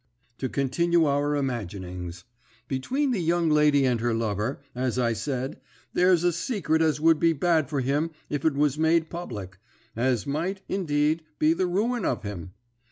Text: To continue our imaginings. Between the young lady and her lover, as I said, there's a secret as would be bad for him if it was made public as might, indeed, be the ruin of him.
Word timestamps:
To 0.39 0.49
continue 0.49 1.05
our 1.05 1.35
imaginings. 1.35 2.23
Between 2.67 3.11
the 3.11 3.21
young 3.21 3.49
lady 3.51 3.85
and 3.85 3.99
her 4.01 4.15
lover, 4.15 4.59
as 4.73 4.97
I 4.97 5.13
said, 5.13 5.59
there's 5.93 6.23
a 6.23 6.33
secret 6.33 6.81
as 6.81 6.99
would 6.99 7.19
be 7.19 7.33
bad 7.33 7.69
for 7.69 7.81
him 7.81 8.09
if 8.27 8.43
it 8.43 8.55
was 8.55 8.79
made 8.79 9.11
public 9.11 9.59
as 9.95 10.25
might, 10.25 10.63
indeed, 10.67 11.21
be 11.37 11.53
the 11.53 11.67
ruin 11.67 12.03
of 12.03 12.23
him. 12.23 12.53